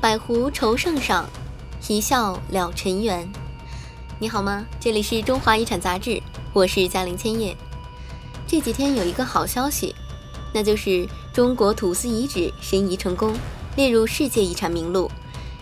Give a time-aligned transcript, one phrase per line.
[0.00, 1.28] 百狐愁圣上，
[1.88, 3.28] 一笑了尘缘。
[4.20, 4.64] 你好吗？
[4.78, 6.22] 这里是中华遗产杂志，
[6.52, 7.56] 我是嘉玲千叶。
[8.46, 9.96] 这几天有一个好消息，
[10.54, 13.34] 那就是中国土司遗址申遗成功，
[13.74, 15.10] 列入世界遗产名录，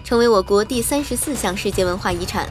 [0.04, 2.46] 成为我国第三十四项世界文化遗产。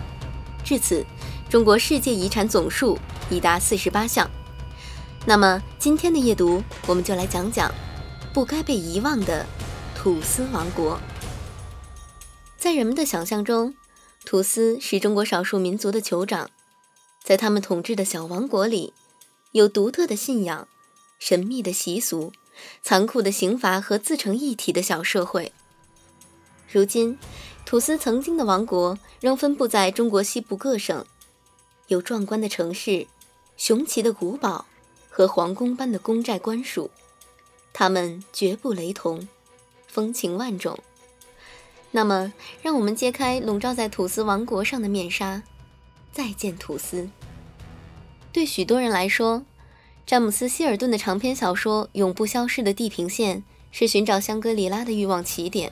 [0.64, 1.06] 至此，
[1.48, 2.98] 中国世界遗产总数
[3.30, 4.28] 已达四十八项。
[5.24, 7.72] 那么今天的夜读，我们就来讲讲
[8.34, 9.46] 不该被遗忘的
[9.96, 11.00] 土司王国。
[12.66, 13.76] 在人们的想象中，
[14.26, 16.50] 土司是中国少数民族的酋长，
[17.24, 18.92] 在他们统治的小王国里，
[19.52, 20.68] 有独特的信仰、
[21.20, 22.34] 神秘的习俗、
[22.82, 25.54] 残酷的刑罚和自成一体的小社会。
[26.68, 27.20] 如今，
[27.68, 31.06] 土司曾经的王国仍分布在中国西部各省，
[31.86, 33.06] 有壮观的城市、
[33.58, 34.66] 雄奇的古堡
[35.08, 36.90] 和皇宫般的宫寨官署，
[37.72, 39.28] 他们绝不雷同，
[39.86, 40.80] 风情万种。
[41.96, 45.42] 那么，让我们揭开笼罩在土司王国上的面纱，
[46.12, 47.08] 再见土司。
[48.34, 49.46] 对许多人来说，
[50.06, 53.38] 詹姆斯·希尔顿的长篇小说《永不消逝的地平线》
[53.72, 55.72] 是寻找香格里拉的欲望起点，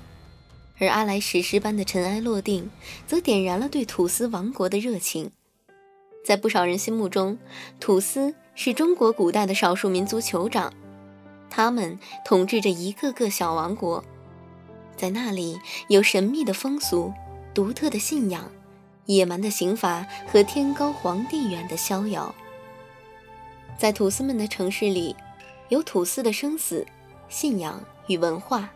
[0.80, 2.70] 而阿莱史诗般的尘埃落定，
[3.06, 5.30] 则点燃了对土司王国的热情。
[6.24, 7.38] 在不少人心目中，
[7.82, 10.72] 土司是中国古代的少数民族酋长，
[11.50, 14.02] 他们统治着一个个小王国。
[15.04, 15.60] 在那里
[15.90, 17.12] 有神秘的风俗、
[17.54, 18.50] 独特的信仰、
[19.06, 22.34] 野蛮的刑罚和天高皇帝远的逍遥。
[23.78, 25.14] 在土司们的城市里，
[25.68, 26.88] 有土司的生死、
[27.28, 28.70] 信仰与文化，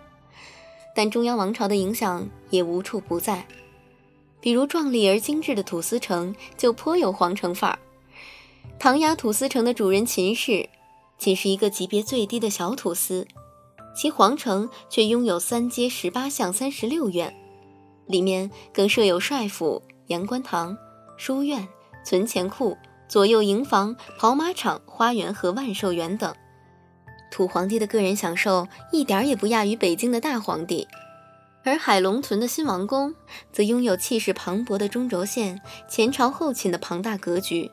[0.94, 3.48] 但中央王朝的影响也无处不在。
[4.42, 7.80] 比如壮丽而精致的土司城就颇有皇城范儿。
[8.78, 10.68] 唐雅土司城的主人秦氏，
[11.18, 13.26] 仅是一个级别最低的小土司。
[13.98, 17.36] 其皇城却拥有三街十八巷三十六院，
[18.06, 20.78] 里面更设有帅府、阳关堂、
[21.18, 21.68] 书院、
[22.06, 26.32] 存钱库、左右营房、跑马场、花园和万寿园等。
[27.32, 30.88] 土皇帝的个人享受一点也不亚于北京的大皇帝，
[31.64, 33.16] 而海龙屯的新王宫
[33.52, 35.60] 则拥有气势磅礴的中轴线、
[35.90, 37.72] 前朝后寝的庞大格局，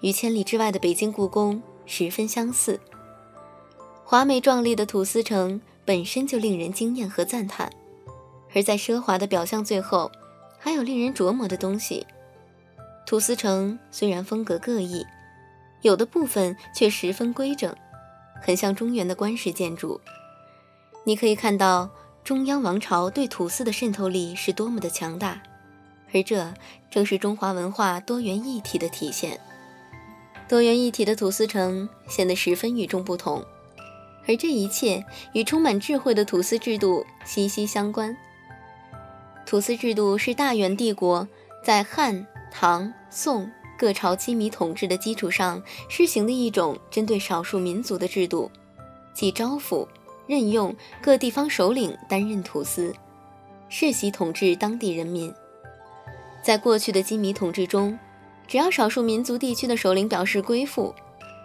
[0.00, 2.80] 与千里之外的北京故宫十分相似。
[4.10, 7.70] 华美壮丽的土司城本身就令人惊艳和赞叹，
[8.54, 10.10] 而在奢华的表象最后，
[10.58, 12.06] 还有令人琢磨的东西。
[13.06, 15.04] 土司城虽然风格各异，
[15.82, 17.76] 有的部分却十分规整，
[18.40, 20.00] 很像中原的官式建筑。
[21.04, 21.90] 你可以看到
[22.24, 25.42] 中央王朝对土司的渗透力是多么的强大，
[26.14, 26.54] 而这
[26.90, 29.38] 正是中华文化多元一体的体现。
[30.48, 33.44] 多元一体的土司城显得十分与众不同。
[34.28, 35.02] 而这一切
[35.32, 38.14] 与充满智慧的土司制度息息相关。
[39.46, 41.26] 土司制度是大元帝国
[41.64, 48.50] 在汉、唐、宋各朝羁縻统治的基础上施行的一种针对少数民族的制度，
[49.14, 49.88] 即招抚、
[50.26, 52.94] 任用各地方首领担任土司，
[53.70, 55.32] 世袭统治当地人民。
[56.42, 57.98] 在过去的羁縻统治中，
[58.46, 60.94] 只要少数民族地区的首领表示归附，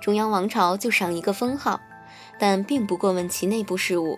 [0.02, 1.80] 中央王朝就赏一个封号。
[2.40, 4.18] 但并不过问其内部事务。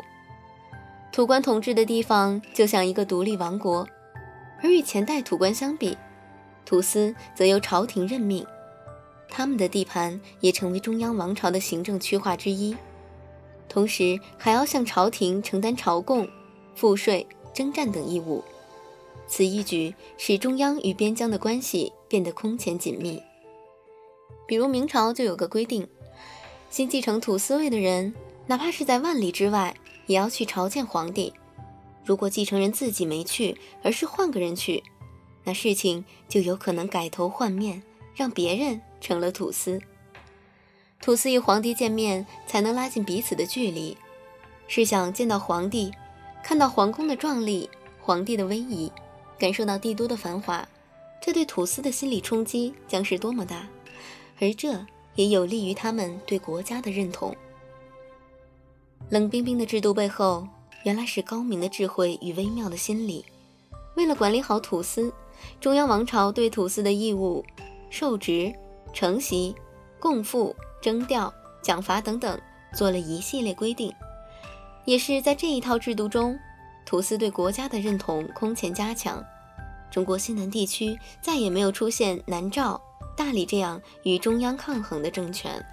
[1.11, 3.87] 土官统治的地方就像一个独立王国，
[4.61, 5.97] 而与前代土官相比，
[6.65, 8.45] 土司则由朝廷任命，
[9.29, 12.75] 他们的地盘也成为中央王朝的行政区划之一，
[13.69, 16.27] 同时还要向朝廷承担朝贡、
[16.75, 18.43] 赋税、征战等义务。
[19.27, 23.21] 此一举使中央与边疆的关系变得空前紧密。
[24.45, 25.87] 比如明朝就有个规定。
[26.69, 28.13] 新继承土司位的人，
[28.47, 29.73] 哪怕是在万里之外，
[30.07, 31.33] 也要去朝见皇帝。
[32.03, 34.83] 如果继承人自己没去，而是换个人去，
[35.45, 37.81] 那事情就有可能改头换面，
[38.13, 39.81] 让别人成了土司。
[41.01, 43.97] 土司与皇帝见面，才能拉近彼此的距离。
[44.67, 45.91] 试想，见到皇帝，
[46.43, 47.69] 看到皇宫的壮丽，
[48.01, 48.91] 皇帝的威仪，
[49.39, 50.67] 感受到帝都的繁华，
[51.21, 53.67] 这对土司的心理冲击将是多么大！
[54.41, 54.85] 而这。
[55.15, 57.35] 也有利于他们对国家的认同。
[59.09, 60.47] 冷冰冰的制度背后，
[60.83, 63.25] 原来是高明的智慧与微妙的心理。
[63.95, 65.13] 为了管理好土司，
[65.59, 67.45] 中央王朝对土司的义务、
[67.89, 68.53] 受职、
[68.93, 69.55] 承袭、
[69.99, 72.39] 供赋、征调、奖罚等等
[72.73, 73.93] 做了一系列规定。
[74.85, 76.37] 也是在这一套制度中，
[76.85, 79.23] 土司对国家的认同空前加强。
[79.89, 82.79] 中国西南地区再也没有出现南诏。
[83.15, 85.63] 大理这样与中央抗衡的政权，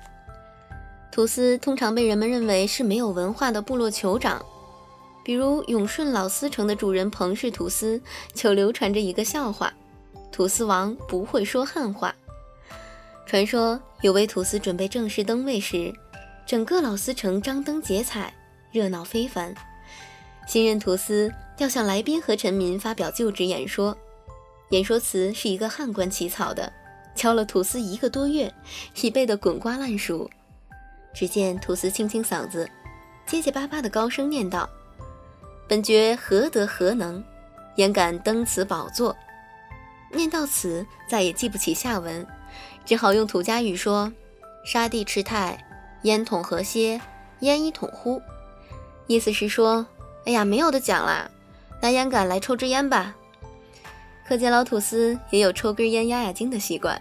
[1.11, 4.45] 土司通常被人们认为是没有文化的部落酋长。
[5.25, 8.01] 比如永顺老司城的主人彭氏土司
[8.35, 9.73] 就流传着一个笑话：
[10.33, 12.15] 土司王不会说汉话。
[13.25, 15.93] 传说有位土司准备正式登位时，
[16.45, 18.35] 整个老司城张灯结彩，
[18.73, 19.55] 热闹非凡。
[20.49, 23.97] 新任土司要向来宾和臣民发表就职演说，
[24.71, 26.73] 演说词是一个汉官起草的，
[27.15, 28.53] 敲了吐司一个多月，
[29.01, 30.29] 已背得滚瓜烂熟。
[31.15, 32.69] 只见吐司清清嗓子，
[33.27, 34.69] 结结巴巴的高声念道
[35.69, 37.23] ：“本爵何德何能，
[37.77, 39.17] 焉敢登此宝座？”
[40.13, 42.27] 念到此，再也记不起下文，
[42.85, 44.13] 只好用土家语说
[44.65, 45.65] ：“沙地赤泰，
[46.03, 47.01] 烟筒何歇？
[47.41, 48.21] 烟一筒乎？”
[49.07, 49.87] 意思是说。
[50.25, 51.29] 哎呀，没有的讲啦，
[51.81, 53.17] 拿烟杆来抽支烟吧。
[54.33, 56.99] 可见老土司也有抽根烟压压惊的习惯。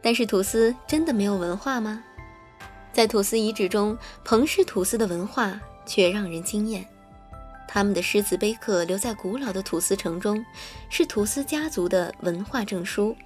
[0.00, 2.00] 但是土司真的没有文化吗？
[2.92, 6.86] 在土司遗址中，彭氏土司的文化却让人惊艳。
[7.66, 10.40] 他们的诗词碑刻留在古老的土司城中，
[10.88, 13.16] 是土司家族的文化证书。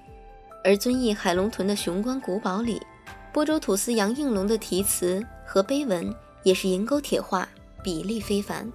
[0.63, 2.81] 而遵义海龙屯的雄关古堡里，
[3.31, 6.11] 播州土司杨应龙的题词和碑文
[6.41, 7.47] 也是银钩铁画。
[7.83, 8.73] 比例非凡，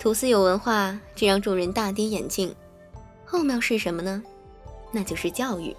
[0.00, 2.52] 土司有文化，这让众人大跌眼镜。
[3.30, 4.22] 奥妙是什么呢？
[4.92, 5.76] 那就是教育。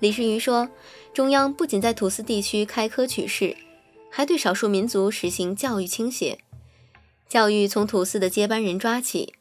[0.00, 0.68] 李世云说，
[1.12, 3.56] 中央不仅在土司地区开科取士，
[4.10, 6.38] 还对少数民族实行教育倾斜。
[7.28, 9.34] 教育从土司的接班人抓起。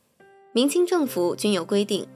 [0.51, 2.07] 明清政府均有规定，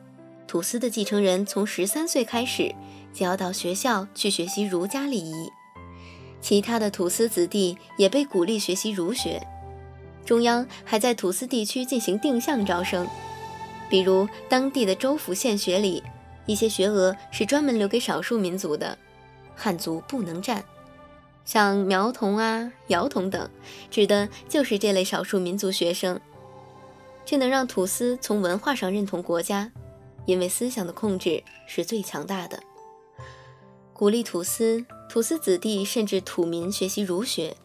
[0.47, 2.73] 土司的继承人从十三岁开始
[3.13, 5.49] 就要到学校去学习儒家礼仪。
[6.41, 9.41] 其他的土司子弟也被鼓励学习儒学。
[10.25, 13.07] 中央还在土司地区进行定向招生，
[13.91, 16.01] 比如当地的州府县学里，
[16.45, 18.97] 一些学额是专门留给少数民族的，
[19.53, 20.63] 汉族不能占。
[21.43, 23.49] 像苗童啊、瑶童等，
[23.89, 26.17] 指的就是这类少数民族学生。
[27.25, 29.69] 这能让土司从文化上认同国家，
[30.25, 32.57] 因为思想的控制是最强大的。
[33.91, 37.57] 鼓励土司、土司子弟甚至土民学习儒学，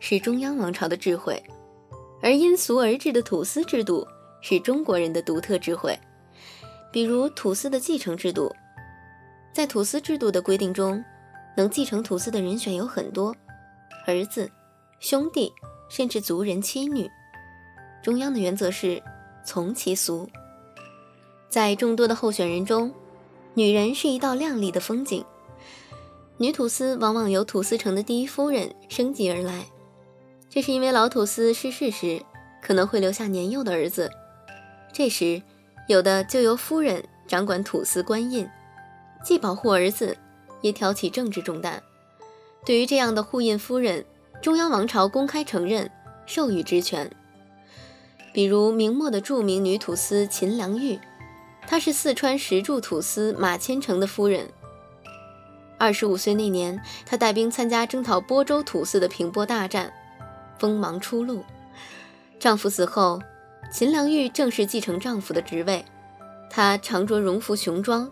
[0.00, 1.40] 是中央王朝的智慧。
[2.20, 4.04] 而因俗而治的土司制度
[4.40, 5.98] 是中国人的独特智慧，
[6.92, 8.54] 比如土司的继承制度。
[9.52, 11.04] 在土司制度的规定中，
[11.56, 13.34] 能继承土司的人选有很多：
[14.06, 14.50] 儿子、
[15.00, 15.52] 兄弟，
[15.88, 17.10] 甚至族人妻女。
[18.02, 19.02] 中央的原则是
[19.44, 20.28] 从其俗。
[21.48, 22.94] 在众多的候选人中，
[23.54, 25.24] 女人是一道亮丽的风景。
[26.36, 29.66] 女土司往往由土司城的第一夫人升级而来。
[30.48, 32.22] 这是因为老土司逝世时
[32.62, 34.08] 可能会留下年幼的儿子，
[34.92, 35.42] 这时
[35.86, 38.48] 有的就由夫人掌管土司官印，
[39.22, 40.16] 既保护儿子，
[40.60, 41.82] 也挑起政治重担。
[42.64, 44.04] 对于这样的护印夫人，
[44.42, 45.90] 中央王朝公开承认
[46.26, 47.10] 授予职权。
[48.32, 50.98] 比如明末的著名女土司秦良玉，
[51.66, 54.48] 她是四川石柱土司马千成的夫人。
[55.78, 59.92] 二十五岁那年，她带兵参加征讨播州土司的平波大战。
[60.58, 61.44] 锋芒初露，
[62.38, 63.22] 丈夫死后，
[63.70, 65.84] 秦良玉正式继承丈夫的职位。
[66.50, 68.10] 她常着戎服雄装，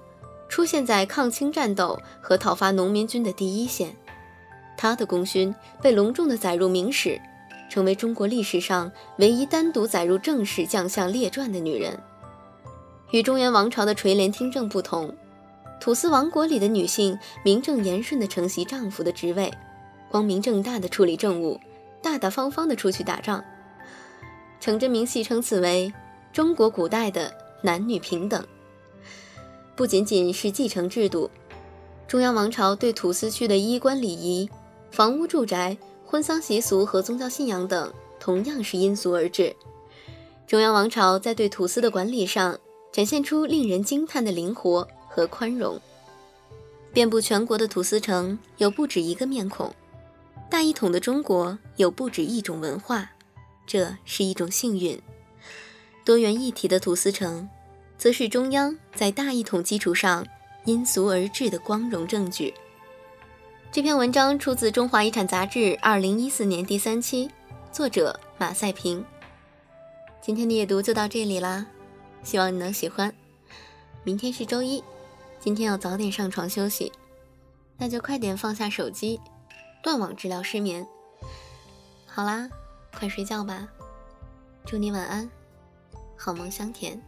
[0.48, 3.96] 出现在抗清战斗和讨伐农民军的第一线。
[4.76, 7.18] 她的功勋被隆重地载入明史，
[7.70, 11.98] 成为中国历史上唯一单独载入正史将相列传的女人。
[13.12, 15.14] 与中原王朝的垂帘听政不同，
[15.80, 19.50] 土司王国里的女性名正言顺地承袭丈夫的职位，
[20.10, 21.58] 光明正大地处理政务。
[22.02, 23.42] 大大方方地出去打仗，
[24.60, 25.92] 程真明戏称此为
[26.32, 27.32] 中国古代的
[27.62, 28.44] 男女平等。
[29.74, 31.30] 不仅仅是继承制度，
[32.08, 34.48] 中央王朝对土司区的衣冠礼仪、
[34.90, 39.54] 房屋住宅、婚丧习俗和宗教信仰等，同样是因俗而治。
[40.46, 42.58] 中央王朝在对土司的管理上，
[42.92, 45.78] 展现出令人惊叹的灵活和宽容。
[46.92, 49.74] 遍布全国的土司城有不止一个面孔。
[50.48, 53.10] 大一统的中国有不止一种文化，
[53.66, 54.98] 这是一种幸运；
[56.04, 57.48] 多元一体的土司城，
[57.98, 60.26] 则是中央在大一统基础上
[60.64, 62.54] 因俗而治的光荣证据。
[63.72, 67.28] 这篇文章出自《中华遗产》杂志二零一四年第三期，
[67.72, 69.04] 作者马赛平。
[70.22, 71.66] 今天的阅读就到这里啦，
[72.22, 73.12] 希望你能喜欢。
[74.04, 74.82] 明天是周一，
[75.40, 76.92] 今天要早点上床休息，
[77.76, 79.20] 那就快点放下手机。
[79.82, 80.86] 断网治疗失眠。
[82.06, 82.48] 好啦，
[82.98, 83.68] 快睡觉吧，
[84.64, 85.30] 祝你晚安，
[86.16, 86.98] 好梦香甜。